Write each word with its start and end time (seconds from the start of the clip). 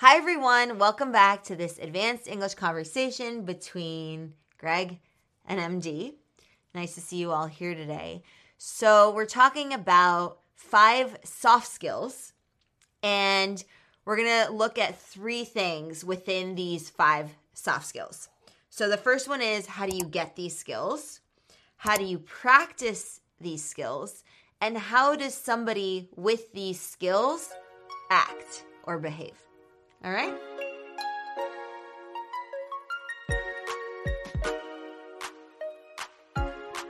Hi, 0.00 0.16
everyone. 0.16 0.78
Welcome 0.78 1.10
back 1.10 1.42
to 1.46 1.56
this 1.56 1.76
advanced 1.76 2.28
English 2.28 2.54
conversation 2.54 3.42
between 3.42 4.34
Greg 4.56 5.00
and 5.44 5.58
MD. 5.58 6.14
Nice 6.72 6.94
to 6.94 7.00
see 7.00 7.16
you 7.16 7.32
all 7.32 7.48
here 7.48 7.74
today. 7.74 8.22
So, 8.58 9.10
we're 9.12 9.26
talking 9.26 9.72
about 9.72 10.38
five 10.54 11.16
soft 11.24 11.66
skills, 11.66 12.32
and 13.02 13.64
we're 14.04 14.18
going 14.18 14.46
to 14.46 14.52
look 14.52 14.78
at 14.78 15.00
three 15.00 15.42
things 15.42 16.04
within 16.04 16.54
these 16.54 16.90
five 16.90 17.30
soft 17.52 17.86
skills. 17.86 18.28
So, 18.70 18.88
the 18.88 18.96
first 18.96 19.28
one 19.28 19.42
is 19.42 19.66
how 19.66 19.84
do 19.84 19.96
you 19.96 20.04
get 20.04 20.36
these 20.36 20.56
skills? 20.56 21.22
How 21.76 21.96
do 21.96 22.04
you 22.04 22.20
practice 22.20 23.20
these 23.40 23.64
skills? 23.64 24.22
And 24.60 24.78
how 24.78 25.16
does 25.16 25.34
somebody 25.34 26.08
with 26.14 26.52
these 26.52 26.80
skills 26.80 27.50
act 28.10 28.62
or 28.84 29.00
behave? 29.00 29.47
All 30.04 30.12
right? 30.12 30.34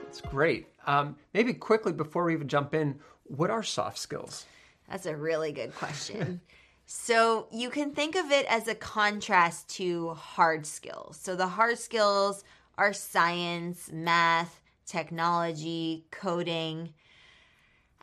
That's 0.03 0.21
great. 0.21 0.67
Um, 0.85 1.15
maybe 1.33 1.53
quickly 1.53 1.91
before 1.91 2.25
we 2.25 2.33
even 2.33 2.47
jump 2.47 2.73
in, 2.73 2.99
what 3.23 3.49
are 3.49 3.63
soft 3.63 3.97
skills? 3.97 4.45
That's 4.89 5.05
a 5.05 5.15
really 5.15 5.51
good 5.51 5.75
question. 5.75 6.41
so 6.85 7.47
you 7.51 7.69
can 7.69 7.91
think 7.91 8.15
of 8.15 8.31
it 8.31 8.45
as 8.47 8.67
a 8.67 8.75
contrast 8.75 9.69
to 9.75 10.13
hard 10.13 10.65
skills. 10.65 11.17
So 11.21 11.35
the 11.35 11.47
hard 11.47 11.77
skills 11.77 12.43
are 12.77 12.93
science, 12.93 13.91
math, 13.91 14.61
technology, 14.85 16.05
coding. 16.11 16.93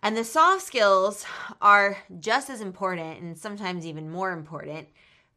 And 0.02 0.16
the 0.16 0.24
soft 0.24 0.62
skills 0.62 1.24
are 1.60 1.96
just 2.20 2.50
as 2.50 2.60
important 2.60 3.20
and 3.20 3.36
sometimes 3.36 3.86
even 3.86 4.10
more 4.10 4.32
important. 4.32 4.88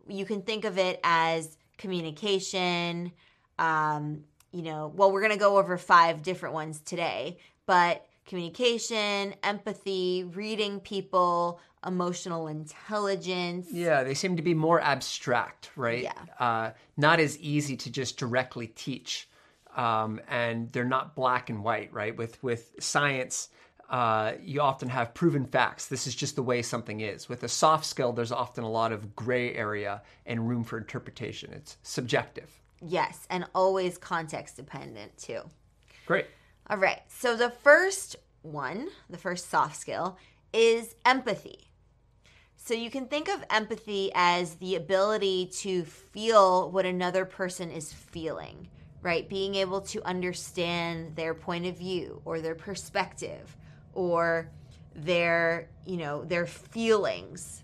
You 0.07 0.25
can 0.25 0.41
think 0.41 0.66
of 0.66 0.77
it 0.77 0.99
as 1.03 1.57
communication. 1.77 3.11
Um, 3.57 4.23
you 4.51 4.61
know, 4.61 4.91
well, 4.95 5.11
we're 5.11 5.21
going 5.21 5.33
to 5.33 5.39
go 5.39 5.57
over 5.57 5.77
five 5.77 6.21
different 6.21 6.53
ones 6.53 6.81
today, 6.81 7.38
but 7.66 8.05
communication, 8.25 9.33
empathy, 9.43 10.23
reading 10.23 10.79
people, 10.79 11.59
emotional 11.85 12.47
intelligence. 12.47 13.67
Yeah, 13.71 14.03
they 14.03 14.13
seem 14.13 14.35
to 14.35 14.41
be 14.44 14.53
more 14.53 14.81
abstract, 14.81 15.71
right? 15.75 16.03
Yeah. 16.03 16.13
Uh, 16.39 16.71
not 16.97 17.19
as 17.19 17.38
easy 17.39 17.77
to 17.77 17.91
just 17.91 18.17
directly 18.17 18.67
teach. 18.67 19.29
Um, 19.75 20.19
and 20.27 20.71
they're 20.71 20.83
not 20.83 21.16
black 21.16 21.49
and 21.49 21.63
white, 21.63 21.94
right? 21.94 22.16
With 22.16 22.41
with 22.44 22.71
science, 22.79 23.49
uh, 23.89 24.33
you 24.43 24.61
often 24.61 24.87
have 24.87 25.13
proven 25.13 25.45
facts. 25.45 25.87
This 25.87 26.05
is 26.05 26.13
just 26.13 26.35
the 26.35 26.43
way 26.43 26.61
something 26.61 27.01
is. 27.01 27.27
With 27.27 27.43
a 27.43 27.47
soft 27.47 27.85
skill, 27.85 28.13
there's 28.13 28.31
often 28.31 28.63
a 28.63 28.69
lot 28.69 28.91
of 28.91 29.15
gray 29.15 29.53
area 29.55 30.03
and 30.25 30.47
room 30.47 30.63
for 30.63 30.77
interpretation. 30.77 31.51
It's 31.53 31.77
subjective. 31.81 32.61
Yes, 32.81 33.25
and 33.29 33.45
always 33.55 33.97
context 33.97 34.55
dependent 34.57 35.17
too. 35.17 35.41
Great. 36.05 36.27
All 36.69 36.77
right. 36.77 37.01
So 37.07 37.35
the 37.35 37.49
first 37.49 38.15
one, 38.43 38.89
the 39.09 39.17
first 39.17 39.49
soft 39.49 39.75
skill, 39.75 40.17
is 40.53 40.95
empathy. 41.03 41.67
So 42.55 42.75
you 42.75 42.91
can 42.91 43.07
think 43.07 43.28
of 43.28 43.44
empathy 43.49 44.11
as 44.13 44.55
the 44.55 44.75
ability 44.75 45.47
to 45.61 45.83
feel 45.83 46.69
what 46.69 46.85
another 46.85 47.25
person 47.25 47.72
is 47.72 47.91
feeling, 47.91 48.67
right? 49.01 49.28
Being 49.28 49.55
able 49.55 49.81
to 49.81 50.05
understand 50.05 51.16
their 51.16 51.33
point 51.33 51.66
of 51.66 51.78
view 51.78 52.22
or 52.25 52.39
their 52.39 52.55
perspective 52.55 53.55
or 53.94 54.50
their, 54.95 55.69
you 55.85 55.97
know, 55.97 56.23
their 56.25 56.45
feelings. 56.45 57.63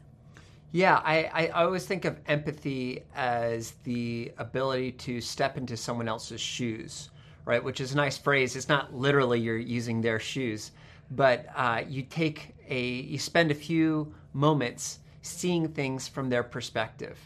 Yeah, 0.71 1.01
I, 1.03 1.29
I 1.33 1.63
always 1.63 1.85
think 1.85 2.03
of 2.05 2.19
empathy 2.27 3.03
as 3.15 3.71
the 3.83 4.33
ability 4.37 4.91
to 4.93 5.21
step 5.21 5.57
into 5.57 5.77
someone 5.77 6.09
else's 6.09 6.41
shoes, 6.41 7.11
right? 7.45 7.63
Which 7.63 7.79
is 7.79 7.93
a 7.93 7.95
nice 7.95 8.17
phrase. 8.17 8.55
It's 8.55 8.67
not 8.67 8.93
literally 8.93 9.39
you're 9.39 9.57
using 9.57 10.01
their 10.01 10.19
shoes, 10.19 10.71
but 11.11 11.45
uh, 11.55 11.83
you 11.87 12.01
take 12.01 12.55
a, 12.67 12.81
you 12.83 13.17
spend 13.17 13.51
a 13.51 13.55
few 13.55 14.13
moments 14.33 14.99
seeing 15.21 15.69
things 15.69 16.07
from 16.07 16.29
their 16.29 16.43
perspective. 16.43 17.17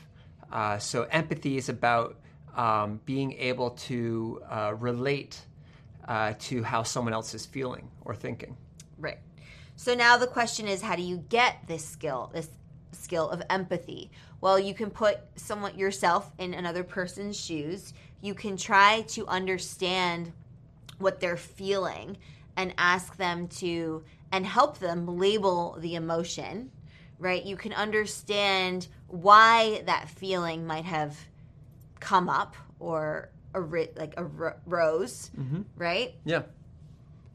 Uh, 0.51 0.77
so 0.77 1.07
empathy 1.11 1.57
is 1.57 1.69
about 1.69 2.17
um, 2.55 2.99
being 3.05 3.33
able 3.33 3.71
to 3.71 4.41
uh, 4.49 4.73
relate 4.77 5.39
uh, 6.07 6.33
to 6.39 6.63
how 6.63 6.83
someone 6.83 7.13
else 7.13 7.33
is 7.33 7.45
feeling 7.45 7.89
or 8.05 8.15
thinking. 8.15 8.55
Right. 8.99 9.17
So 9.75 9.95
now 9.95 10.17
the 10.17 10.27
question 10.27 10.67
is 10.67 10.81
how 10.81 10.95
do 10.95 11.01
you 11.01 11.23
get 11.29 11.67
this 11.67 11.85
skill, 11.85 12.29
this 12.33 12.49
skill 12.91 13.29
of 13.29 13.41
empathy? 13.49 14.11
Well, 14.41 14.59
you 14.59 14.73
can 14.73 14.89
put 14.89 15.19
someone 15.35 15.77
yourself 15.77 16.31
in 16.37 16.53
another 16.53 16.83
person's 16.83 17.39
shoes. 17.39 17.93
You 18.21 18.33
can 18.33 18.57
try 18.57 19.01
to 19.09 19.25
understand 19.27 20.33
what 20.97 21.19
they're 21.19 21.37
feeling 21.37 22.17
and 22.57 22.73
ask 22.77 23.15
them 23.15 23.47
to 23.47 24.03
and 24.31 24.45
help 24.45 24.79
them 24.79 25.17
label 25.17 25.77
the 25.79 25.95
emotion, 25.95 26.71
right? 27.17 27.43
You 27.43 27.55
can 27.55 27.73
understand 27.73 28.87
why 29.07 29.81
that 29.85 30.09
feeling 30.09 30.67
might 30.67 30.85
have 30.85 31.17
come 31.99 32.29
up 32.29 32.55
or 32.79 33.29
ri- 33.53 33.89
like 33.95 34.13
arose, 34.17 35.31
mm-hmm. 35.39 35.61
right? 35.77 36.13
Yeah. 36.25 36.43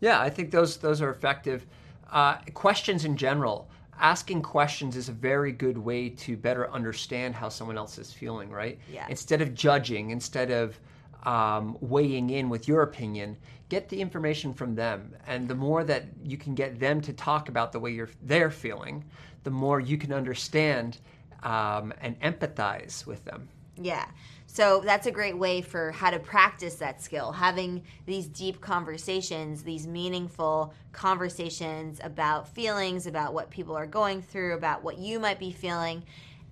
Yeah, 0.00 0.20
I 0.20 0.30
think 0.30 0.50
those 0.50 0.76
those 0.76 1.00
are 1.00 1.10
effective. 1.10 1.66
Uh, 2.10 2.36
questions 2.52 3.04
in 3.04 3.16
general, 3.16 3.68
asking 3.98 4.42
questions 4.42 4.96
is 4.96 5.08
a 5.08 5.12
very 5.12 5.52
good 5.52 5.78
way 5.78 6.08
to 6.08 6.36
better 6.36 6.70
understand 6.70 7.34
how 7.34 7.48
someone 7.48 7.78
else 7.78 7.98
is 7.98 8.12
feeling. 8.12 8.50
Right? 8.50 8.78
Yeah. 8.92 9.06
Instead 9.08 9.40
of 9.40 9.54
judging, 9.54 10.10
instead 10.10 10.50
of 10.50 10.78
um, 11.24 11.76
weighing 11.80 12.30
in 12.30 12.48
with 12.48 12.68
your 12.68 12.82
opinion, 12.82 13.36
get 13.68 13.88
the 13.88 14.00
information 14.00 14.52
from 14.52 14.74
them. 14.74 15.14
And 15.26 15.48
the 15.48 15.54
more 15.54 15.84
that 15.84 16.04
you 16.22 16.36
can 16.36 16.54
get 16.54 16.78
them 16.78 17.00
to 17.00 17.12
talk 17.12 17.48
about 17.48 17.72
the 17.72 17.80
way 17.80 17.92
you're 17.92 18.10
they're 18.22 18.50
feeling, 18.50 19.04
the 19.42 19.50
more 19.50 19.80
you 19.80 19.96
can 19.96 20.12
understand 20.12 20.98
um, 21.42 21.92
and 22.00 22.20
empathize 22.20 23.06
with 23.06 23.24
them. 23.24 23.48
Yeah. 23.76 24.06
So 24.54 24.80
that's 24.84 25.08
a 25.08 25.10
great 25.10 25.36
way 25.36 25.62
for 25.62 25.90
how 25.90 26.10
to 26.10 26.20
practice 26.20 26.76
that 26.76 27.02
skill, 27.02 27.32
having 27.32 27.82
these 28.06 28.28
deep 28.28 28.60
conversations, 28.60 29.64
these 29.64 29.88
meaningful 29.88 30.72
conversations 30.92 31.98
about 32.04 32.46
feelings, 32.46 33.08
about 33.08 33.34
what 33.34 33.50
people 33.50 33.76
are 33.76 33.88
going 33.88 34.22
through, 34.22 34.54
about 34.54 34.84
what 34.84 34.96
you 34.96 35.18
might 35.18 35.40
be 35.40 35.50
feeling, 35.50 36.04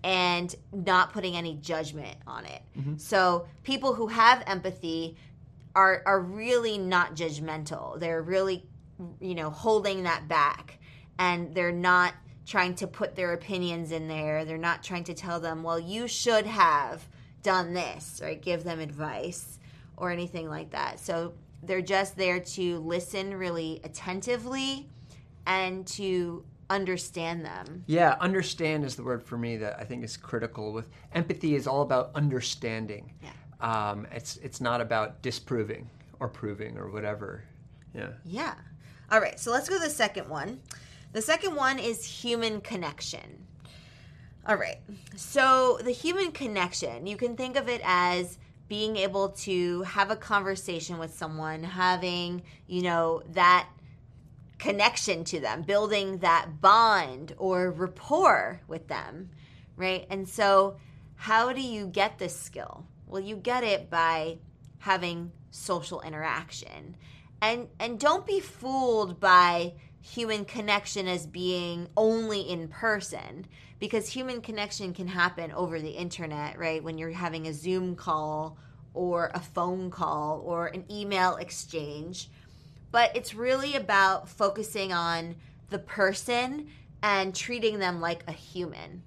and 0.02 0.52
not 0.72 1.12
putting 1.12 1.36
any 1.36 1.54
judgment 1.54 2.16
on 2.26 2.44
it. 2.44 2.62
Mm-hmm. 2.76 2.96
So 2.96 3.46
people 3.62 3.94
who 3.94 4.08
have 4.08 4.42
empathy 4.48 5.16
are 5.76 6.02
are 6.04 6.19
really 6.19 6.78
not 6.78 7.14
judgmental. 7.14 8.00
They're 8.00 8.22
really 8.22 8.66
you 9.20 9.36
know 9.36 9.50
holding 9.50 10.02
that 10.02 10.26
back 10.26 10.80
and 11.20 11.54
they're 11.54 11.70
not 11.70 12.14
trying 12.46 12.74
to 12.74 12.88
put 12.88 13.14
their 13.14 13.32
opinions 13.32 13.92
in 13.92 14.08
there. 14.08 14.44
They're 14.44 14.58
not 14.58 14.82
trying 14.82 15.04
to 15.04 15.14
tell 15.14 15.38
them, 15.38 15.62
"Well, 15.62 15.78
you 15.78 16.08
should 16.08 16.46
have 16.46 17.06
done 17.42 17.75
this," 17.75 18.20
right? 18.22 18.41
Give 18.41 18.64
them 18.64 18.80
advice 18.80 19.58
or 19.96 20.11
anything 20.11 20.49
like 20.49 20.70
that. 20.70 21.00
So 21.00 21.34
they're 21.62 21.82
just 21.82 22.16
there 22.16 22.40
to 22.40 22.78
listen 22.81 23.34
really 23.34 23.81
attentively 23.84 24.88
and 25.46 25.87
to 25.87 26.44
understand 26.70 27.44
them. 27.44 27.84
Yeah, 27.87 28.16
understand 28.20 28.84
is 28.84 28.96
the 28.96 29.02
word 29.02 29.22
for 29.22 29.37
me 29.37 29.56
that 29.58 29.78
I 29.78 29.84
think 29.84 30.02
is 30.05 30.16
critical. 30.16 30.72
With 30.72 30.88
empathy 31.14 31.55
is 31.55 31.66
all 31.66 31.82
about 31.82 32.11
understanding. 32.14 33.12
Yeah. 33.22 33.31
Um, 33.61 34.06
it's 34.11 34.38
it's 34.38 34.61
not 34.61 34.81
about 34.81 35.22
disproving 35.22 35.88
or 36.19 36.28
proving 36.28 36.76
or 36.78 36.90
whatever. 36.90 37.44
Yeah. 37.94 38.11
Yeah. 38.25 38.55
All 39.11 39.20
right. 39.20 39.38
So 39.38 39.50
let's 39.50 39.69
go 39.69 39.76
to 39.76 39.84
the 39.84 39.90
second 39.90 40.28
one. 40.28 40.61
The 41.12 41.22
second 41.22 41.55
one 41.55 41.78
is 41.78 42.05
human 42.05 42.61
connection. 42.61 43.46
All 44.46 44.56
right. 44.56 44.78
So 45.14 45.78
the 45.82 45.92
human 45.92 46.32
connection, 46.32 47.06
you 47.06 47.16
can 47.16 47.36
think 47.36 47.56
of 47.56 47.68
it 47.68 47.80
as 47.84 48.38
being 48.68 48.96
able 48.96 49.28
to 49.28 49.82
have 49.82 50.10
a 50.10 50.16
conversation 50.16 50.98
with 50.98 51.14
someone, 51.14 51.62
having, 51.62 52.42
you 52.66 52.82
know, 52.82 53.22
that 53.30 53.68
connection 54.58 55.24
to 55.24 55.38
them, 55.40 55.62
building 55.62 56.18
that 56.18 56.60
bond 56.60 57.34
or 57.36 57.70
rapport 57.70 58.60
with 58.66 58.88
them, 58.88 59.30
right? 59.76 60.06
And 60.10 60.28
so, 60.28 60.76
how 61.14 61.52
do 61.52 61.60
you 61.60 61.86
get 61.86 62.18
this 62.18 62.38
skill? 62.38 62.84
Well, 63.06 63.22
you 63.22 63.36
get 63.36 63.62
it 63.62 63.90
by 63.90 64.38
having 64.78 65.30
social 65.50 66.00
interaction. 66.00 66.96
And 67.40 67.68
and 67.78 67.98
don't 67.98 68.26
be 68.26 68.40
fooled 68.40 69.20
by 69.20 69.74
human 70.02 70.44
connection 70.44 71.08
as 71.08 71.26
being 71.26 71.88
only 71.96 72.40
in 72.40 72.69
person 72.69 73.46
because 73.78 74.08
human 74.08 74.40
connection 74.40 74.93
can 74.93 75.08
happen 75.08 75.52
over 75.52 75.81
the 75.81 75.90
internet, 75.90 76.58
right? 76.58 76.82
When 76.82 76.99
you're 76.99 77.10
having 77.10 77.46
a 77.46 77.52
Zoom 77.52 77.96
call 77.96 78.58
or 78.94 79.31
a 79.34 79.40
phone 79.40 79.90
call 79.90 80.43
or 80.44 80.66
an 80.66 80.84
email 80.90 81.37
exchange. 81.37 82.28
But 82.90 83.16
it's 83.16 83.34
really 83.34 83.75
about 83.76 84.28
focusing 84.28 84.93
on 84.93 85.37
the 85.70 85.78
person 85.78 86.69
and 87.02 87.34
treating 87.34 87.78
them 87.78 88.00
like 88.00 88.22
a 88.28 88.32
human. 88.32 89.02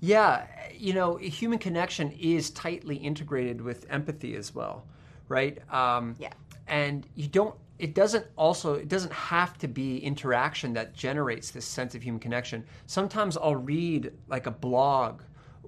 Yeah, 0.00 0.46
you 0.74 0.92
know, 0.94 1.16
human 1.16 1.58
connection 1.58 2.12
is 2.12 2.50
tightly 2.50 2.96
integrated 2.96 3.60
with 3.60 3.86
empathy 3.90 4.34
as 4.36 4.54
well, 4.54 4.86
right? 5.28 5.58
Um, 5.72 6.16
Yeah. 6.18 6.32
And 6.68 7.06
you 7.14 7.28
don't. 7.28 7.54
It 7.78 7.94
doesn't 7.94 8.26
also. 8.36 8.74
It 8.74 8.88
doesn't 8.88 9.12
have 9.12 9.58
to 9.58 9.68
be 9.68 9.98
interaction 9.98 10.72
that 10.74 10.94
generates 10.94 11.50
this 11.50 11.66
sense 11.66 11.94
of 11.94 12.02
human 12.02 12.20
connection. 12.20 12.64
Sometimes 12.86 13.36
I'll 13.36 13.56
read 13.56 14.12
like 14.28 14.46
a 14.46 14.50
blog 14.50 15.22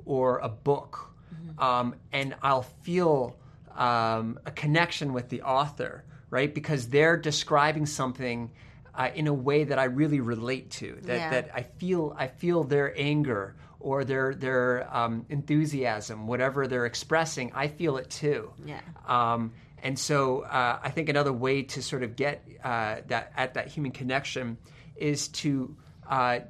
or 0.05 0.39
a 0.39 0.49
book, 0.49 1.15
um, 1.59 1.95
and 2.13 2.35
I'll 2.43 2.63
feel 2.63 3.37
um, 3.77 4.39
a 4.47 4.51
connection 4.51 5.13
with 5.13 5.29
the 5.29 5.43
author, 5.43 6.05
right? 6.31 6.55
Because 6.55 6.89
they're 6.89 7.17
describing 7.17 7.85
something 7.87 8.53
uh, 8.95 9.11
in 9.15 9.27
a 9.27 9.35
way 9.35 9.65
that 9.65 9.79
I 9.79 9.85
really 9.85 10.21
relate 10.21 10.71
to. 10.73 10.99
That 11.03 11.19
Yeah. 11.19 11.31
that 11.31 11.51
I 11.55 11.63
feel. 11.63 12.15
I 12.17 12.27
feel 12.29 12.65
their 12.65 12.99
anger 12.99 13.55
or 13.81 14.05
their 14.05 14.35
their 14.35 14.89
um, 14.95 15.25
enthusiasm, 15.29 16.27
whatever 16.27 16.67
they're 16.67 16.87
expressing. 16.87 17.53
I 17.55 17.69
feel 17.69 17.97
it 17.97 18.11
too. 18.11 18.53
Yeah. 18.65 18.81
Um, 19.07 19.53
and 19.83 19.99
so 19.99 20.41
uh, 20.41 20.79
I 20.83 20.91
think 20.91 21.09
another 21.09 21.33
way 21.33 21.63
to 21.63 21.83
sort 21.83 22.03
of 22.03 22.17
get 22.17 22.45
uh, 22.65 22.97
that 23.07 23.33
at 23.37 23.55
that 23.55 23.69
human 23.69 23.93
connection 23.93 24.59
is 24.97 25.29
to 25.29 25.77
uh, 26.09 26.41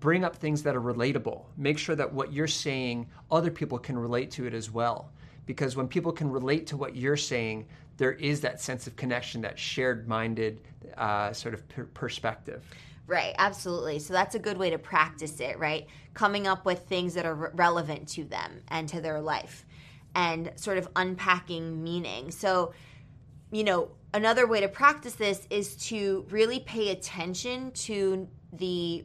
bring 0.00 0.24
up 0.24 0.36
things 0.36 0.62
that 0.62 0.76
are 0.76 0.80
relatable. 0.80 1.44
Make 1.56 1.78
sure 1.78 1.96
that 1.96 2.12
what 2.12 2.32
you're 2.32 2.46
saying, 2.46 3.08
other 3.30 3.50
people 3.50 3.78
can 3.78 3.98
relate 3.98 4.30
to 4.32 4.46
it 4.46 4.54
as 4.54 4.70
well. 4.70 5.10
Because 5.46 5.76
when 5.76 5.88
people 5.88 6.12
can 6.12 6.30
relate 6.30 6.68
to 6.68 6.76
what 6.76 6.96
you're 6.96 7.16
saying, 7.16 7.66
there 7.98 8.12
is 8.12 8.40
that 8.40 8.60
sense 8.60 8.86
of 8.86 8.96
connection, 8.96 9.42
that 9.42 9.58
shared-minded 9.58 10.60
uh, 10.96 11.32
sort 11.32 11.54
of 11.54 11.68
per- 11.68 11.84
perspective. 11.84 12.64
Right, 13.06 13.34
absolutely. 13.38 14.00
So 14.00 14.12
that's 14.12 14.34
a 14.34 14.38
good 14.38 14.58
way 14.58 14.70
to 14.70 14.78
practice 14.78 15.38
it, 15.38 15.58
right? 15.58 15.86
Coming 16.14 16.46
up 16.46 16.64
with 16.64 16.80
things 16.88 17.14
that 17.14 17.24
are 17.24 17.34
re- 17.34 17.48
relevant 17.54 18.08
to 18.10 18.24
them 18.24 18.62
and 18.68 18.88
to 18.88 19.00
their 19.00 19.20
life 19.20 19.64
and 20.14 20.50
sort 20.56 20.78
of 20.78 20.88
unpacking 20.96 21.84
meaning. 21.84 22.32
So, 22.32 22.72
you 23.52 23.62
know, 23.62 23.90
another 24.12 24.46
way 24.46 24.60
to 24.60 24.68
practice 24.68 25.14
this 25.14 25.46
is 25.50 25.76
to 25.88 26.26
really 26.30 26.58
pay 26.60 26.90
attention 26.90 27.70
to 27.72 28.26
the 28.52 29.04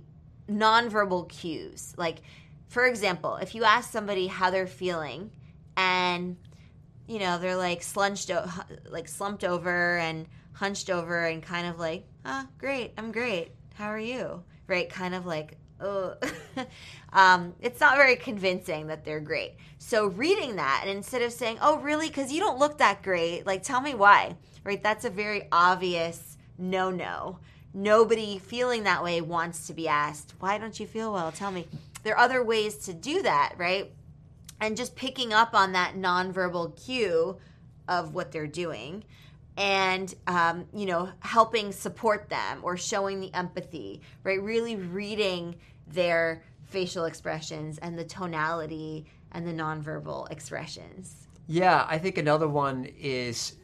nonverbal 0.49 1.29
cues. 1.29 1.93
Like, 1.95 2.21
for 2.69 2.85
example, 2.85 3.35
if 3.35 3.53
you 3.53 3.65
ask 3.65 3.91
somebody 3.91 4.25
how 4.27 4.49
they're 4.49 4.65
feeling 4.65 5.29
and 5.77 6.37
you 7.07 7.19
know 7.19 7.37
they're 7.37 7.55
like 7.57 7.81
slunched 7.81 8.31
like 8.89 9.07
slumped 9.07 9.43
over 9.43 9.97
and 9.97 10.27
hunched 10.53 10.89
over 10.89 11.25
and 11.25 11.41
kind 11.41 11.67
of 11.67 11.79
like 11.79 12.05
ah 12.25 12.45
great 12.57 12.93
i'm 12.97 13.11
great 13.11 13.51
how 13.81 13.89
are 13.89 13.99
you? 13.99 14.43
Right 14.67 14.87
kind 14.87 15.15
of 15.15 15.25
like 15.25 15.57
oh. 15.79 16.15
Um, 17.13 17.55
it's 17.59 17.81
not 17.81 17.97
very 17.97 18.15
convincing 18.15 18.87
that 18.87 19.03
they're 19.03 19.19
great. 19.19 19.55
So 19.79 20.07
reading 20.07 20.55
that 20.55 20.83
and 20.85 20.95
instead 20.95 21.21
of 21.23 21.33
saying 21.33 21.57
oh 21.61 21.79
really? 21.79 22.07
Because 22.07 22.31
you 22.31 22.39
don't 22.39 22.59
look 22.59 22.77
that 22.77 23.01
great 23.01 23.45
like 23.45 23.63
tell 23.63 23.81
me 23.81 23.95
why 23.95 24.37
right? 24.63 24.81
That's 24.81 25.03
a 25.03 25.09
very 25.09 25.47
obvious 25.51 26.37
no 26.57 26.91
no 26.91 27.39
nobody 27.73 28.37
feeling 28.37 28.83
that 28.83 29.03
way 29.03 29.19
wants 29.19 29.67
to 29.67 29.73
be 29.73 29.87
asked 29.87 30.35
why 30.39 30.57
don't 30.57 30.79
you 30.79 30.85
feel 30.85 31.11
well? 31.11 31.31
Tell 31.31 31.51
me. 31.51 31.67
There 32.03 32.15
are 32.15 32.23
other 32.23 32.43
ways 32.43 32.77
to 32.85 32.93
do 32.93 33.23
that 33.23 33.55
right? 33.57 33.91
And 34.61 34.77
just 34.77 34.95
picking 34.95 35.33
up 35.33 35.55
on 35.55 35.71
that 35.71 35.95
nonverbal 35.95 36.81
cue 36.85 37.37
of 37.87 38.13
what 38.13 38.31
they're 38.31 38.45
doing 38.45 39.03
and 39.57 40.13
um, 40.27 40.65
you 40.73 40.85
know 40.85 41.09
helping 41.19 41.71
support 41.71 42.29
them 42.29 42.59
or 42.63 42.77
showing 42.77 43.19
the 43.19 43.33
empathy 43.33 44.01
right 44.23 44.41
really 44.41 44.75
reading 44.75 45.55
their 45.87 46.41
facial 46.63 47.05
expressions 47.05 47.77
and 47.79 47.97
the 47.97 48.05
tonality 48.05 49.05
and 49.33 49.45
the 49.47 49.53
nonverbal 49.53 50.29
expressions 50.31 51.27
Yeah, 51.47 51.85
I 51.89 51.97
think 51.97 52.17
another 52.17 52.47
one 52.47 52.85
is 52.97 53.57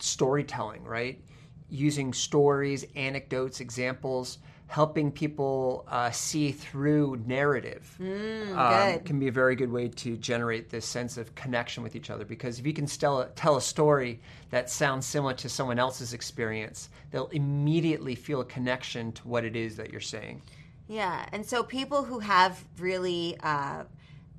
storytelling, 0.00 0.84
right? 0.84 1.22
Using 1.68 2.12
stories, 2.12 2.84
anecdotes, 2.96 3.60
examples, 3.60 4.38
helping 4.70 5.10
people 5.10 5.84
uh, 5.88 6.12
see 6.12 6.52
through 6.52 7.20
narrative 7.26 7.92
um, 7.98 9.00
can 9.00 9.18
be 9.18 9.26
a 9.26 9.32
very 9.32 9.56
good 9.56 9.72
way 9.72 9.88
to 9.88 10.16
generate 10.16 10.70
this 10.70 10.86
sense 10.86 11.16
of 11.16 11.34
connection 11.34 11.82
with 11.82 11.96
each 11.96 12.08
other. 12.08 12.24
Because 12.24 12.60
if 12.60 12.64
you 12.64 12.72
can 12.72 12.86
tell 12.86 13.22
a, 13.22 13.26
tell 13.30 13.56
a 13.56 13.60
story 13.60 14.20
that 14.50 14.70
sounds 14.70 15.06
similar 15.06 15.34
to 15.34 15.48
someone 15.48 15.80
else's 15.80 16.12
experience, 16.12 16.88
they'll 17.10 17.26
immediately 17.32 18.14
feel 18.14 18.42
a 18.42 18.44
connection 18.44 19.10
to 19.10 19.26
what 19.26 19.44
it 19.44 19.56
is 19.56 19.74
that 19.74 19.90
you're 19.90 20.00
saying. 20.00 20.40
Yeah, 20.86 21.26
and 21.32 21.44
so 21.44 21.64
people 21.64 22.04
who 22.04 22.20
have 22.20 22.64
really 22.78 23.38
uh, 23.42 23.82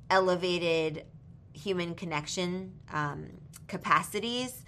elevated 0.08 1.04
human 1.52 1.94
connection 1.94 2.72
um, 2.90 3.26
capacities 3.68 4.64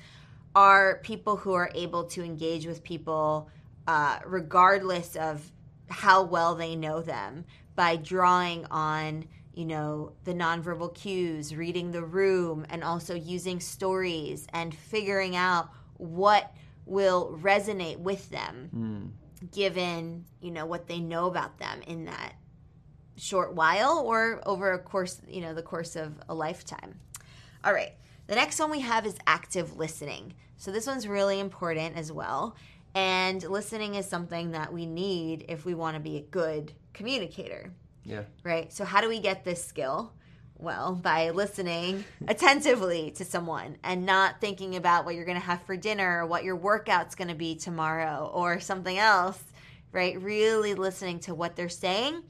are 0.55 1.01
people 1.03 1.37
who 1.37 1.55
are 1.55 1.71
able 1.75 2.05
to 2.05 2.23
engage 2.23 2.67
with 2.67 2.85
people 2.85 3.49
uh, 3.87 4.19
regardless 4.25 5.17
of 5.17 5.51
how 5.89 6.23
well 6.23 6.55
they 6.55 6.77
know 6.77 7.03
them 7.03 7.45
by 7.77 7.97
drawing 7.97 8.65
on 8.67 9.27
you 9.53 9.65
know 9.65 10.13
the 10.25 10.33
nonverbal 10.33 10.95
cues 10.95 11.55
reading 11.55 11.93
the 11.93 12.03
room 12.03 12.67
and 12.71 12.83
also 12.83 13.15
using 13.15 13.61
stories 13.61 14.47
and 14.53 14.75
figuring 14.75 15.37
out 15.37 15.69
what 15.99 16.53
will 16.87 17.39
resonate 17.43 17.99
with 17.99 18.29
them 18.31 19.15
given 19.53 20.25
you 20.41 20.51
know 20.51 20.67
what 20.67 20.87
they 20.87 20.99
know 20.99 21.27
about 21.27 21.59
them 21.59 21.81
in 21.87 22.07
that 22.07 22.35
short 23.17 23.55
while 23.55 23.99
or 24.05 24.41
over 24.47 24.73
a 24.73 24.79
course 24.79 25.21
you 25.29 25.41
know 25.41 25.55
the 25.55 25.63
course 25.63 25.97
of 25.97 26.15
a 26.29 26.35
lifetime. 26.35 26.99
All 27.65 27.73
right. 27.73 27.93
The 28.27 28.35
next 28.35 28.59
one 28.59 28.71
we 28.71 28.81
have 28.81 29.07
is 29.07 29.17
active 29.27 29.77
listening. 29.77 30.35
So 30.57 30.73
this 30.73 30.87
one's 30.87 31.07
really 31.07 31.41
important 31.41 31.97
as 31.97 32.11
well 32.11 32.57
and 32.95 33.43
listening 33.43 33.95
is 33.97 34.07
something 34.07 34.53
that 34.53 34.73
we 34.73 34.87
need 34.87 35.47
if 35.49 35.65
we 35.65 35.75
want 35.75 35.97
to 35.97 36.01
be 36.01 36.17
a 36.17 36.23
good 36.23 36.73
communicator 36.93 37.73
Yeah. 38.05 38.23
right? 38.45 38.73
So, 38.73 38.85
how 38.85 39.01
do 39.01 39.09
we 39.09 39.21
get 39.21 39.45
this 39.45 39.65
skill? 39.65 40.13
Well, 40.57 40.95
by 40.95 41.31
listening 41.31 42.05
attentively 42.29 43.11
to 43.17 43.25
someone 43.25 43.77
and 43.83 44.07
not 44.07 44.41
thinking 44.41 44.77
about 44.77 45.05
what 45.05 45.15
you're 45.17 45.25
going 45.25 45.41
to 45.41 45.45
have 45.45 45.63
for 45.63 45.77
dinner 45.77 46.21
or 46.23 46.27
what 46.27 46.45
your 46.45 46.57
workout's 46.57 47.17
going 47.17 47.29
to 47.29 47.35
be 47.35 47.57
tomorrow 47.57 48.31
or 48.33 48.61
something 48.61 48.97
else, 48.97 49.43
right? 49.91 50.21
Really 50.23 50.75
listening 50.75 51.19
to 51.21 51.35
what 51.35 51.57
they're 51.57 51.69
saying 51.69 52.23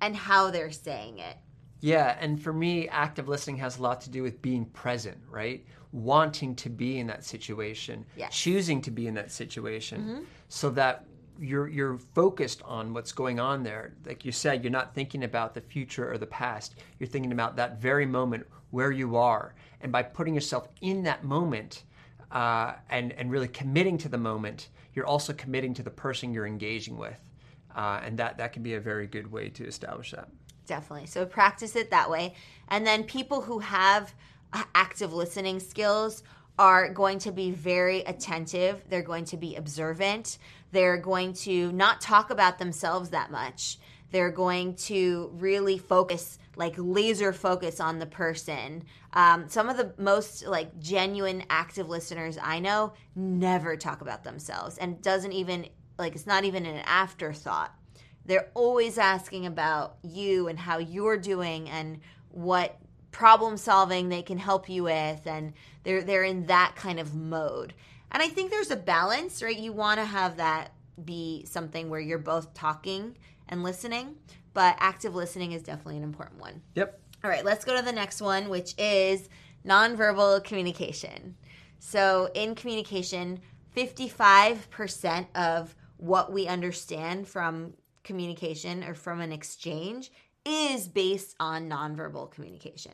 and 0.00 0.14
how 0.16 0.50
they're 0.50 0.70
saying 0.70 1.18
it. 1.18 1.36
Yeah, 1.80 2.16
and 2.20 2.40
for 2.40 2.52
me, 2.52 2.88
active 2.88 3.28
listening 3.28 3.56
has 3.56 3.78
a 3.78 3.82
lot 3.82 4.02
to 4.02 4.10
do 4.10 4.22
with 4.22 4.40
being 4.40 4.66
present, 4.66 5.18
right? 5.28 5.66
Wanting 5.92 6.54
to 6.56 6.70
be 6.70 6.98
in 6.98 7.06
that 7.08 7.24
situation, 7.24 8.04
Yes. 8.16 8.34
choosing 8.34 8.80
to 8.82 8.90
be 8.90 9.06
in 9.06 9.14
that 9.14 9.30
situation, 9.30 10.26
so 10.48 10.70
that 10.70 11.04
you're 11.38 11.68
you're 11.68 11.98
focused 12.14 12.62
on 12.62 12.94
what's 12.94 13.12
going 13.12 13.38
on 13.38 13.62
there. 13.62 13.92
Like 14.06 14.24
you 14.24 14.32
said, 14.32 14.62
you're 14.64 14.70
not 14.70 14.94
thinking 14.94 15.24
about 15.24 15.54
the 15.54 15.60
future 15.60 16.10
or 16.10 16.16
the 16.18 16.26
past. 16.26 16.76
You're 16.98 17.08
thinking 17.08 17.32
about 17.32 17.56
that 17.56 17.80
very 17.80 18.06
moment 18.06 18.46
where 18.70 18.90
you 18.90 19.16
are, 19.16 19.54
and 19.82 19.92
by 19.92 20.02
putting 20.02 20.34
yourself 20.34 20.68
in 20.80 21.02
that 21.02 21.24
moment 21.24 21.82
uh, 22.30 22.72
and 22.88 23.12
and 23.12 23.30
really 23.30 23.48
committing 23.48 23.98
to 23.98 24.08
the 24.08 24.18
moment, 24.18 24.68
you're 24.94 25.06
also 25.06 25.32
committing 25.34 25.74
to 25.74 25.82
the 25.82 25.90
person 25.90 26.32
you're 26.32 26.46
engaging 26.46 26.96
with, 26.96 27.18
uh, 27.76 28.00
and 28.02 28.18
that 28.18 28.38
that 28.38 28.52
can 28.54 28.62
be 28.62 28.74
a 28.74 28.80
very 28.80 29.06
good 29.06 29.30
way 29.30 29.50
to 29.50 29.66
establish 29.66 30.12
that. 30.12 30.28
Definitely. 30.66 31.06
So 31.06 31.26
practice 31.26 31.76
it 31.76 31.90
that 31.90 32.08
way. 32.08 32.34
And 32.68 32.86
then 32.86 33.04
people 33.04 33.42
who 33.42 33.58
have 33.58 34.14
active 34.74 35.12
listening 35.12 35.60
skills 35.60 36.22
are 36.58 36.92
going 36.92 37.18
to 37.20 37.32
be 37.32 37.50
very 37.50 38.00
attentive. 38.00 38.82
They're 38.88 39.02
going 39.02 39.24
to 39.26 39.36
be 39.36 39.56
observant. 39.56 40.38
They're 40.70 40.98
going 40.98 41.32
to 41.34 41.72
not 41.72 42.00
talk 42.00 42.30
about 42.30 42.58
themselves 42.58 43.10
that 43.10 43.30
much. 43.30 43.78
They're 44.10 44.30
going 44.30 44.74
to 44.76 45.30
really 45.34 45.78
focus, 45.78 46.38
like 46.56 46.74
laser 46.76 47.32
focus 47.32 47.80
on 47.80 47.98
the 47.98 48.06
person. 48.06 48.84
Um, 49.14 49.48
some 49.48 49.68
of 49.68 49.76
the 49.78 49.94
most 49.96 50.46
like 50.46 50.78
genuine 50.78 51.44
active 51.48 51.88
listeners 51.88 52.38
I 52.40 52.58
know 52.58 52.92
never 53.16 53.76
talk 53.76 54.02
about 54.02 54.24
themselves 54.24 54.76
and 54.78 55.00
doesn't 55.00 55.32
even 55.32 55.66
like 55.98 56.14
it's 56.14 56.26
not 56.26 56.44
even 56.44 56.66
an 56.66 56.82
afterthought 56.86 57.74
they're 58.24 58.50
always 58.54 58.98
asking 58.98 59.46
about 59.46 59.96
you 60.02 60.48
and 60.48 60.58
how 60.58 60.78
you're 60.78 61.16
doing 61.16 61.68
and 61.68 62.00
what 62.30 62.78
problem 63.12 63.56
solving 63.56 64.08
they 64.08 64.22
can 64.22 64.38
help 64.38 64.68
you 64.68 64.84
with 64.84 65.26
and 65.26 65.52
they're 65.84 66.02
they're 66.02 66.24
in 66.24 66.46
that 66.46 66.74
kind 66.74 66.98
of 66.98 67.14
mode. 67.14 67.74
And 68.10 68.22
I 68.22 68.28
think 68.28 68.50
there's 68.50 68.70
a 68.70 68.76
balance, 68.76 69.42
right? 69.42 69.56
You 69.56 69.72
want 69.72 70.00
to 70.00 70.04
have 70.04 70.36
that 70.38 70.72
be 71.02 71.44
something 71.46 71.88
where 71.88 72.00
you're 72.00 72.18
both 72.18 72.52
talking 72.52 73.16
and 73.48 73.62
listening, 73.62 74.16
but 74.54 74.76
active 74.78 75.14
listening 75.14 75.52
is 75.52 75.62
definitely 75.62 75.96
an 75.96 76.02
important 76.02 76.40
one. 76.40 76.60
Yep. 76.74 76.98
All 77.24 77.30
right, 77.30 77.44
let's 77.44 77.64
go 77.64 77.76
to 77.76 77.82
the 77.82 77.92
next 77.92 78.20
one, 78.20 78.48
which 78.48 78.74
is 78.78 79.28
nonverbal 79.64 80.42
communication. 80.44 81.36
So, 81.78 82.30
in 82.34 82.54
communication, 82.54 83.40
55% 83.76 85.26
of 85.34 85.74
what 85.96 86.32
we 86.32 86.46
understand 86.46 87.28
from 87.28 87.74
communication 88.02 88.82
or 88.84 88.94
from 88.94 89.20
an 89.20 89.32
exchange 89.32 90.10
is 90.44 90.88
based 90.88 91.34
on 91.40 91.68
nonverbal 91.68 92.30
communication. 92.30 92.92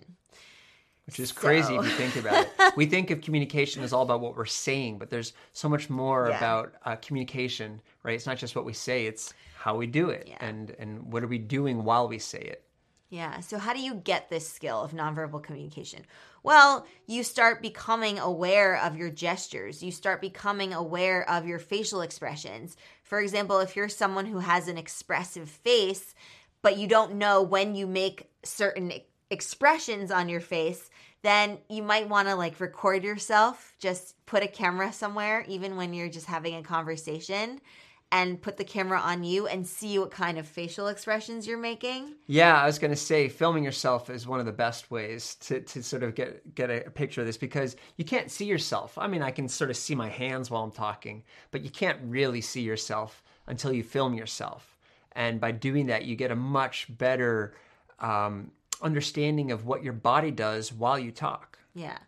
Which 1.07 1.21
is 1.21 1.33
crazy 1.33 1.75
if 1.75 1.85
you 1.85 1.91
think 1.93 2.17
about 2.17 2.45
it. 2.45 2.53
We 2.77 2.85
think 2.85 3.11
of 3.11 3.23
communication 3.23 3.83
as 3.83 3.95
all 3.95 4.03
about 4.03 4.21
what 4.21 4.37
we're 4.37 4.45
saying, 4.45 4.99
but 4.99 5.09
there's 5.09 5.33
so 5.55 5.67
much 5.69 5.89
more 5.89 6.29
Yeah. 6.29 6.37
about 6.37 6.75
uh, 6.85 6.97
communication, 6.97 7.81
right? 8.03 8.15
It's 8.15 8.27
not 8.27 8.37
just 8.37 8.55
what 8.55 8.67
we 8.67 8.75
say; 8.75 9.07
it's 9.07 9.33
how 9.57 9.75
we 9.77 9.87
do 9.87 10.11
it, 10.11 10.27
Yeah. 10.29 10.37
and 10.41 10.71
and 10.79 11.11
what 11.11 11.23
are 11.25 11.27
we 11.27 11.39
doing 11.39 11.83
while 11.83 12.09
we 12.09 12.19
say 12.19 12.41
it. 12.41 12.63
Yeah. 13.09 13.41
So, 13.41 13.57
how 13.57 13.73
do 13.73 13.81
you 13.81 13.95
get 13.95 14.29
this 14.29 14.47
skill 14.47 14.83
of 14.83 14.93
nonverbal 14.93 15.43
communication? 15.43 16.05
Well, 16.43 16.87
you 17.07 17.23
start 17.23 17.63
becoming 17.63 18.19
aware 18.19 18.77
of 18.77 18.99
your 18.99 19.09
gestures. 19.09 19.83
You 19.83 19.91
start 19.93 20.21
becoming 20.21 20.75
aware 20.75 21.29
of 21.29 21.47
your 21.47 21.59
facial 21.59 22.03
expressions. 22.03 22.77
For 23.03 23.19
example, 23.19 23.61
if 23.61 23.75
you're 23.77 23.89
someone 23.89 24.27
who 24.27 24.41
has 24.41 24.69
an 24.69 24.77
expressive 24.77 25.49
face, 25.49 26.15
but 26.63 26.79
you 26.79 26.87
don't 26.87 27.15
know 27.15 27.43
when 27.43 27.75
you 27.75 27.87
make 27.87 28.31
certain 28.43 28.93
expressions 29.31 30.11
on 30.11 30.29
your 30.29 30.41
face, 30.41 30.91
then 31.23 31.59
you 31.69 31.83
might 31.83 32.09
want 32.09 32.29
to 32.29 32.35
like 32.35 32.61
record 32.61 33.03
yourself, 33.03 33.75
just 33.79 34.15
put 34.27 34.43
a 34.43 34.49
camera 34.49 34.93
somewhere, 34.93 35.45
even 35.49 35.77
when 35.77 35.93
you're 35.93 36.09
just 36.09 36.27
having 36.27 36.55
a 36.55 36.63
conversation, 36.63 37.61
and 38.11 38.41
put 38.41 38.57
the 38.57 38.65
camera 38.65 38.99
on 38.99 39.23
you 39.23 39.47
and 39.47 39.67
see 39.67 39.99
what 39.99 40.11
kind 40.11 40.39
of 40.39 40.47
facial 40.47 40.89
expressions 40.89 41.47
you're 41.47 41.59
making. 41.59 42.15
Yeah, 42.27 42.57
I 42.57 42.67
was 42.67 42.79
going 42.79 42.91
to 42.91 42.97
say 42.97 43.29
filming 43.29 43.65
yourself 43.65 44.09
is 44.09 44.27
one 44.27 44.41
of 44.41 44.47
the 44.47 44.53
best 44.53 44.91
ways 44.91 45.35
to, 45.41 45.61
to 45.61 45.83
sort 45.83 46.03
of 46.03 46.15
get 46.15 46.55
get 46.55 46.71
a 46.71 46.91
picture 46.91 47.21
of 47.21 47.27
this 47.27 47.37
because 47.37 47.77
you 47.97 48.05
can't 48.05 48.31
see 48.31 48.47
yourself. 48.47 48.97
I 48.97 49.09
mean, 49.09 49.23
I 49.23 49.31
can 49.31 49.49
sort 49.49 49.71
of 49.71 49.77
see 49.77 49.95
my 49.95 50.09
hands 50.09 50.51
while 50.51 50.63
I'm 50.63 50.71
talking, 50.71 51.23
but 51.51 51.63
you 51.63 51.71
can't 51.71 51.99
really 52.03 52.41
see 52.41 52.63
yourself 52.63 53.23
until 53.47 53.73
you 53.73 53.83
film 53.83 54.15
yourself. 54.15 54.78
And 55.19 55.41
by 55.41 55.51
doing 55.51 55.87
that, 55.87 56.05
you 56.05 56.15
get 56.15 56.31
a 56.31 56.37
much 56.37 56.87
better 56.97 57.57
um, 57.99 58.53
understanding 58.81 59.51
of 59.51 59.67
what 59.67 59.83
your 59.83 59.93
body 59.93 60.31
does 60.31 60.73
while 60.73 60.97
you 60.97 61.11
talk. 61.11 61.59
Yeah. 61.75 61.99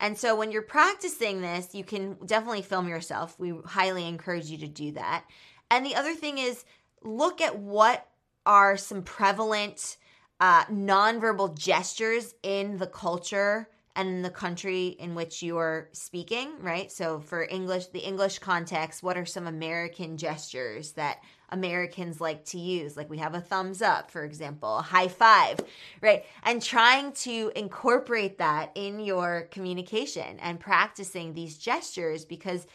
And 0.00 0.18
so 0.18 0.34
when 0.34 0.50
you're 0.50 0.62
practicing 0.62 1.40
this, 1.40 1.72
you 1.72 1.84
can 1.84 2.16
definitely 2.26 2.62
film 2.62 2.88
yourself. 2.88 3.38
We 3.38 3.54
highly 3.64 4.08
encourage 4.08 4.46
you 4.46 4.58
to 4.58 4.66
do 4.66 4.90
that. 4.92 5.24
And 5.70 5.86
the 5.86 5.94
other 5.94 6.14
thing 6.14 6.38
is 6.38 6.64
look 7.04 7.40
at 7.40 7.56
what 7.56 8.08
are 8.44 8.76
some 8.76 9.02
prevalent 9.04 9.96
uh, 10.40 10.64
nonverbal 10.64 11.56
gestures 11.56 12.34
in 12.42 12.78
the 12.78 12.88
culture 12.88 13.68
and 13.94 14.08
in 14.08 14.22
the 14.22 14.30
country 14.30 14.88
in 14.98 15.14
which 15.14 15.44
you 15.44 15.58
are 15.58 15.88
speaking, 15.92 16.50
right? 16.60 16.90
So 16.90 17.20
for 17.20 17.44
English, 17.44 17.86
the 17.86 18.00
English 18.00 18.40
context, 18.40 19.04
what 19.04 19.16
are 19.16 19.26
some 19.26 19.46
American 19.46 20.16
gestures 20.16 20.92
that 20.92 21.18
Americans 21.50 22.20
like 22.20 22.44
to 22.46 22.58
use? 22.58 22.96
Like 22.96 23.10
we 23.10 23.18
have 23.18 23.34
a 23.34 23.40
thumbs 23.40 23.82
up, 23.82 24.10
for 24.10 24.24
example, 24.24 24.78
a 24.78 24.82
high 24.82 25.08
five, 25.08 25.60
right? 26.00 26.24
And 26.42 26.62
trying 26.62 27.12
to 27.12 27.52
incorporate 27.56 28.38
that 28.38 28.70
in 28.74 29.00
your 29.00 29.48
communication 29.50 30.38
and 30.40 30.60
practicing 30.60 31.34
these 31.34 31.58
gestures 31.58 32.24
because, 32.24 32.66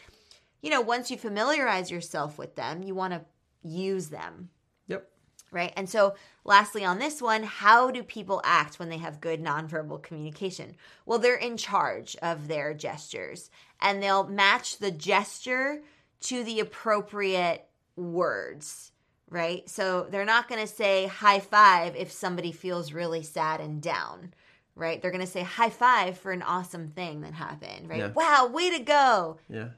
you 0.62 0.70
know, 0.70 0.80
once 0.80 1.10
you 1.10 1.16
familiarize 1.16 1.90
yourself 1.90 2.38
with 2.38 2.56
them, 2.56 2.82
you 2.82 2.94
want 2.94 3.12
to 3.12 3.22
use 3.62 4.08
them 4.08 4.50
Yep. 4.88 5.08
right? 5.50 5.72
And 5.76 5.88
so, 5.88 6.14
lastly, 6.44 6.84
on 6.84 6.98
this 6.98 7.22
one, 7.22 7.42
how 7.44 7.90
do 7.90 8.02
people 8.02 8.40
act 8.44 8.78
when 8.78 8.88
they 8.88 8.98
have 8.98 9.20
good 9.20 9.42
nonverbal 9.42 10.02
communication? 10.02 10.74
Well, 11.06 11.18
they're 11.18 11.36
in 11.36 11.56
charge 11.56 12.16
of 12.16 12.48
their 12.48 12.74
gestures 12.74 13.50
and 13.80 14.02
they'll 14.02 14.26
match 14.28 14.78
the 14.78 14.90
gesture 14.90 15.82
to 16.20 16.42
the 16.44 16.60
appropriate 16.60 17.66
words, 17.96 18.92
right? 19.30 19.68
So, 19.68 20.06
they're 20.10 20.24
not 20.24 20.48
going 20.48 20.60
to 20.60 20.72
say 20.72 21.06
high 21.06 21.40
five 21.40 21.96
if 21.96 22.12
somebody 22.12 22.52
feels 22.52 22.92
really 22.92 23.22
sad 23.22 23.60
and 23.60 23.82
down. 23.82 24.34
Right? 24.76 25.00
They're 25.00 25.12
going 25.12 25.24
to 25.24 25.30
say 25.30 25.44
high 25.44 25.70
five 25.70 26.18
for 26.18 26.32
an 26.32 26.42
awesome 26.42 26.88
thing 26.88 27.20
that 27.20 27.32
happened, 27.32 27.88
right? 27.88 28.00
Yeah. 28.00 28.08
Wow, 28.08 28.50
way 28.52 28.70
to 28.70 28.80
go. 28.80 29.38
Yeah. 29.48 29.68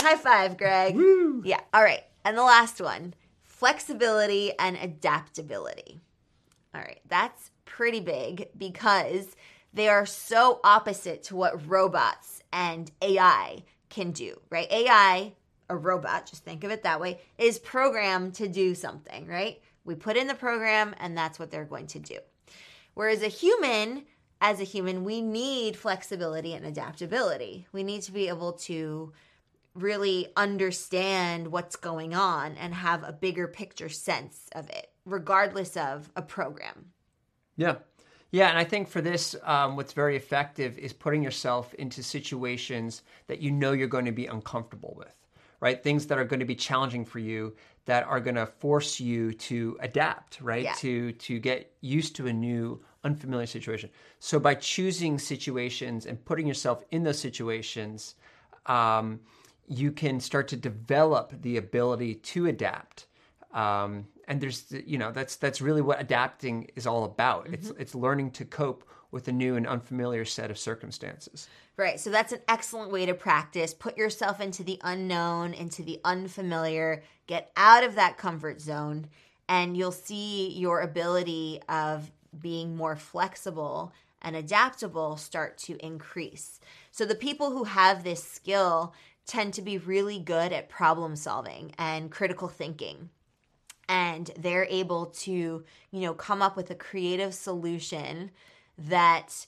High 0.00 0.16
five, 0.16 0.56
Greg. 0.56 0.96
Yeah. 1.44 1.60
All 1.74 1.82
right. 1.82 2.04
And 2.24 2.36
the 2.36 2.42
last 2.42 2.80
one 2.80 3.12
flexibility 3.42 4.52
and 4.58 4.76
adaptability. 4.76 6.00
All 6.74 6.80
right. 6.80 7.00
That's 7.08 7.50
pretty 7.64 8.00
big 8.00 8.48
because 8.56 9.36
they 9.72 9.88
are 9.88 10.06
so 10.06 10.60
opposite 10.64 11.22
to 11.24 11.36
what 11.36 11.68
robots 11.68 12.42
and 12.52 12.90
AI 13.00 13.62
can 13.88 14.10
do, 14.10 14.40
right? 14.50 14.70
AI, 14.70 15.32
a 15.68 15.76
robot, 15.76 16.26
just 16.26 16.44
think 16.44 16.64
of 16.64 16.70
it 16.70 16.82
that 16.82 17.00
way, 17.00 17.20
is 17.38 17.58
programmed 17.58 18.34
to 18.34 18.48
do 18.48 18.74
something, 18.74 19.26
right? 19.26 19.60
We 19.84 19.94
put 19.94 20.16
in 20.16 20.26
the 20.26 20.34
program 20.34 20.94
and 20.98 21.16
that's 21.16 21.38
what 21.38 21.50
they're 21.50 21.64
going 21.64 21.86
to 21.88 21.98
do. 21.98 22.18
Whereas 22.94 23.22
a 23.22 23.28
human, 23.28 24.04
as 24.40 24.60
a 24.60 24.64
human, 24.64 25.04
we 25.04 25.20
need 25.20 25.76
flexibility 25.76 26.54
and 26.54 26.64
adaptability. 26.64 27.66
We 27.72 27.82
need 27.82 28.02
to 28.02 28.12
be 28.12 28.28
able 28.28 28.52
to 28.52 29.12
really 29.74 30.28
understand 30.36 31.48
what's 31.48 31.76
going 31.76 32.14
on 32.14 32.56
and 32.56 32.72
have 32.74 33.02
a 33.02 33.12
bigger 33.12 33.48
picture 33.48 33.88
sense 33.88 34.48
of 34.54 34.70
it, 34.70 34.90
regardless 35.04 35.76
of 35.76 36.10
a 36.14 36.22
program. 36.22 36.92
Yeah. 37.56 37.76
Yeah, 38.30 38.48
and 38.48 38.58
I 38.58 38.64
think 38.64 38.88
for 38.88 39.00
this, 39.00 39.36
um, 39.44 39.76
what's 39.76 39.92
very 39.92 40.16
effective 40.16 40.76
is 40.76 40.92
putting 40.92 41.22
yourself 41.22 41.72
into 41.74 42.02
situations 42.02 43.02
that 43.28 43.40
you 43.40 43.52
know 43.52 43.70
you're 43.70 43.86
going 43.86 44.06
to 44.06 44.12
be 44.12 44.26
uncomfortable 44.26 44.94
with, 44.96 45.14
right? 45.60 45.82
Things 45.82 46.06
that 46.06 46.18
are 46.18 46.24
going 46.24 46.40
to 46.40 46.46
be 46.46 46.54
challenging 46.54 47.04
for 47.04 47.18
you, 47.18 47.54
that 47.86 48.04
are 48.04 48.20
going 48.20 48.36
to 48.36 48.46
force 48.46 49.00
you 49.00 49.32
to 49.34 49.76
adapt, 49.80 50.40
right? 50.40 50.64
Yeah. 50.64 50.74
To 50.78 51.12
to 51.12 51.38
get 51.38 51.72
used 51.80 52.16
to 52.16 52.26
a 52.26 52.32
new, 52.32 52.82
unfamiliar 53.04 53.46
situation. 53.46 53.90
So 54.18 54.38
by 54.38 54.54
choosing 54.54 55.18
situations 55.18 56.06
and 56.06 56.22
putting 56.24 56.46
yourself 56.46 56.82
in 56.90 57.02
those 57.02 57.18
situations, 57.18 58.14
um, 58.66 59.20
you 59.66 59.92
can 59.92 60.20
start 60.20 60.48
to 60.48 60.56
develop 60.56 61.32
the 61.42 61.56
ability 61.56 62.16
to 62.16 62.46
adapt. 62.46 63.06
Um, 63.52 64.06
and 64.26 64.40
there's, 64.40 64.72
you 64.86 64.98
know, 64.98 65.12
that's 65.12 65.36
that's 65.36 65.60
really 65.60 65.82
what 65.82 66.00
adapting 66.00 66.70
is 66.76 66.86
all 66.86 67.04
about. 67.04 67.48
It's 67.52 67.70
it's 67.78 67.94
learning 67.94 68.32
to 68.32 68.44
cope 68.44 68.84
with 69.14 69.28
a 69.28 69.32
new 69.32 69.54
and 69.54 69.66
unfamiliar 69.66 70.24
set 70.24 70.50
of 70.50 70.58
circumstances. 70.58 71.48
Right. 71.76 72.00
So 72.00 72.10
that's 72.10 72.32
an 72.32 72.40
excellent 72.48 72.90
way 72.90 73.06
to 73.06 73.14
practice. 73.14 73.72
Put 73.72 73.96
yourself 73.96 74.40
into 74.40 74.64
the 74.64 74.80
unknown, 74.82 75.54
into 75.54 75.82
the 75.82 76.00
unfamiliar, 76.04 77.02
get 77.28 77.52
out 77.56 77.84
of 77.84 77.94
that 77.94 78.18
comfort 78.18 78.60
zone, 78.60 79.06
and 79.48 79.76
you'll 79.76 79.92
see 79.92 80.50
your 80.50 80.80
ability 80.80 81.60
of 81.68 82.10
being 82.40 82.76
more 82.76 82.96
flexible 82.96 83.92
and 84.20 84.34
adaptable 84.34 85.16
start 85.16 85.58
to 85.58 85.76
increase. 85.84 86.58
So 86.90 87.04
the 87.04 87.14
people 87.14 87.52
who 87.52 87.64
have 87.64 88.02
this 88.02 88.22
skill 88.22 88.94
tend 89.26 89.54
to 89.54 89.62
be 89.62 89.78
really 89.78 90.18
good 90.18 90.52
at 90.52 90.68
problem 90.68 91.14
solving 91.14 91.72
and 91.78 92.10
critical 92.10 92.48
thinking 92.48 93.10
and 93.88 94.30
they're 94.38 94.66
able 94.70 95.06
to 95.06 95.64
you 95.90 96.00
know 96.00 96.14
come 96.14 96.42
up 96.42 96.56
with 96.56 96.70
a 96.70 96.74
creative 96.74 97.34
solution 97.34 98.30
that 98.78 99.46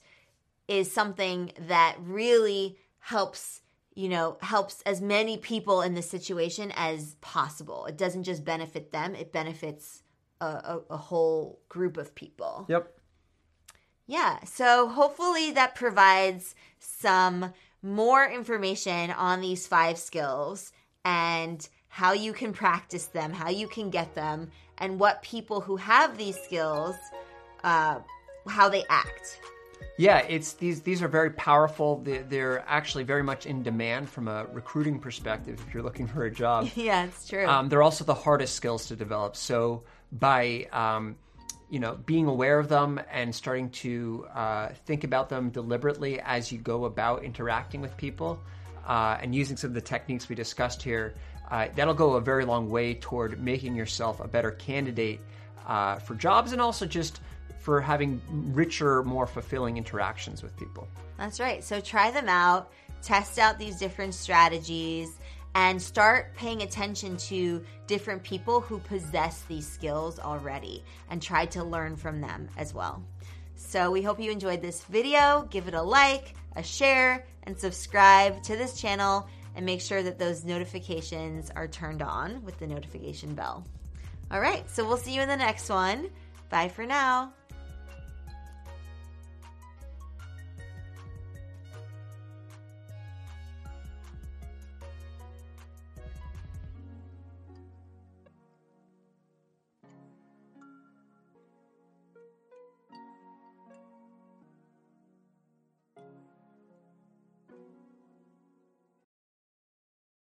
is 0.67 0.91
something 0.91 1.51
that 1.67 1.95
really 1.99 2.77
helps 2.99 3.61
you 3.95 4.09
know 4.09 4.37
helps 4.41 4.81
as 4.83 5.01
many 5.01 5.37
people 5.37 5.81
in 5.81 5.95
the 5.95 6.01
situation 6.01 6.71
as 6.75 7.15
possible 7.21 7.85
it 7.85 7.97
doesn't 7.97 8.23
just 8.23 8.43
benefit 8.43 8.91
them 8.91 9.15
it 9.15 9.31
benefits 9.31 10.03
a, 10.41 10.45
a, 10.45 10.81
a 10.91 10.97
whole 10.97 11.59
group 11.69 11.97
of 11.97 12.13
people 12.13 12.65
Yep. 12.67 12.93
yeah, 14.05 14.43
so 14.43 14.87
hopefully 14.87 15.51
that 15.51 15.75
provides 15.75 16.53
some 16.79 17.53
more 17.81 18.25
information 18.29 19.11
on 19.11 19.41
these 19.41 19.67
five 19.67 19.97
skills 19.97 20.71
and 21.05 21.67
how 21.87 22.11
you 22.13 22.33
can 22.33 22.53
practice 22.53 23.05
them, 23.05 23.31
how 23.31 23.49
you 23.49 23.67
can 23.67 23.89
get 23.89 24.13
them, 24.13 24.51
and 24.77 24.99
what 24.99 25.21
people 25.21 25.61
who 25.61 25.77
have 25.77 26.17
these 26.17 26.37
skills, 26.37 26.95
uh, 27.63 27.99
how 28.47 28.69
they 28.69 28.83
act. 28.89 29.39
Yeah, 29.97 30.19
it's 30.19 30.53
these 30.53 30.81
these 30.81 31.01
are 31.01 31.07
very 31.07 31.31
powerful. 31.31 32.01
They're, 32.03 32.23
they're 32.23 32.63
actually 32.67 33.03
very 33.03 33.23
much 33.23 33.47
in 33.47 33.63
demand 33.63 34.09
from 34.09 34.27
a 34.27 34.45
recruiting 34.45 34.99
perspective. 34.99 35.59
If 35.67 35.73
you're 35.73 35.83
looking 35.83 36.07
for 36.07 36.25
a 36.25 36.31
job, 36.31 36.69
Yeah, 36.75 37.05
it's 37.05 37.27
true. 37.27 37.47
Um, 37.47 37.67
they're 37.69 37.81
also 37.81 38.03
the 38.03 38.13
hardest 38.13 38.55
skills 38.55 38.87
to 38.87 38.95
develop. 38.95 39.35
So 39.35 39.83
by 40.11 40.67
um, 40.71 41.15
you 41.69 41.79
know, 41.79 41.95
being 42.05 42.27
aware 42.27 42.59
of 42.59 42.69
them 42.69 42.99
and 43.11 43.33
starting 43.33 43.69
to 43.69 44.25
uh, 44.33 44.69
think 44.85 45.03
about 45.03 45.29
them 45.29 45.49
deliberately 45.49 46.19
as 46.21 46.51
you 46.51 46.57
go 46.59 46.85
about 46.85 47.23
interacting 47.23 47.81
with 47.81 47.95
people 47.97 48.39
uh, 48.87 49.17
and 49.21 49.35
using 49.35 49.57
some 49.57 49.71
of 49.71 49.73
the 49.73 49.81
techniques 49.81 50.29
we 50.29 50.35
discussed 50.35 50.81
here, 50.81 51.15
uh, 51.51 51.67
that'll 51.75 51.93
go 51.93 52.13
a 52.13 52.21
very 52.21 52.45
long 52.45 52.69
way 52.69 52.93
toward 52.93 53.41
making 53.41 53.75
yourself 53.75 54.19
a 54.21 54.27
better 54.27 54.51
candidate 54.51 55.19
uh, 55.65 55.95
for 55.95 56.15
jobs 56.15 56.53
and 56.53 56.61
also 56.61 56.85
just 56.85 57.19
for 57.59 57.81
having 57.81 58.21
richer, 58.29 59.03
more 59.03 59.27
fulfilling 59.27 59.77
interactions 59.77 60.41
with 60.41 60.55
people. 60.57 60.87
That's 61.17 61.39
right. 61.39 61.63
So 61.63 61.79
try 61.79 62.11
them 62.11 62.29
out, 62.29 62.71
test 63.01 63.39
out 63.39 63.57
these 63.59 63.77
different 63.77 64.13
strategies 64.13 65.17
and 65.55 65.81
start 65.81 66.35
paying 66.35 66.61
attention 66.61 67.17
to 67.17 67.63
different 67.87 68.21
people 68.23 68.61
who 68.61 68.79
possess 68.79 69.41
these 69.43 69.67
skills 69.67 70.19
already 70.19 70.83
and 71.09 71.21
try 71.21 71.45
to 71.47 71.63
learn 71.63 71.95
from 71.95 72.21
them 72.21 72.47
as 72.57 72.73
well. 72.73 73.03
So 73.55 73.89
we 73.89 74.03
hope 74.03 74.19
you 74.19 74.31
enjoyed 74.31 74.61
this 74.61 74.83
video. 74.83 75.47
Give 75.49 75.67
it 75.67 75.73
a 75.73 75.81
like, 75.81 76.35
a 76.55 76.61
share, 76.61 77.25
and 77.43 77.57
subscribe 77.57 78.43
to 78.43 78.55
this 78.55 78.79
channel 78.79 79.27
and 79.55 79.65
make 79.65 79.81
sure 79.81 80.03
that 80.03 80.19
those 80.19 80.45
notifications 80.45 81.49
are 81.55 81.67
turned 81.67 82.03
on 82.03 82.43
with 82.43 82.59
the 82.59 82.67
notification 82.67 83.33
bell. 83.33 83.65
All 84.29 84.39
right, 84.39 84.69
so 84.69 84.85
we'll 84.85 84.97
see 84.97 85.15
you 85.15 85.21
in 85.21 85.27
the 85.27 85.37
next 85.37 85.69
one. 85.69 86.09
Bye 86.49 86.69
for 86.69 86.85
now. 86.85 87.33